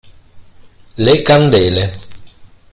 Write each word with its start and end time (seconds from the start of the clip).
Le 0.97 1.13
candele. 1.23 1.85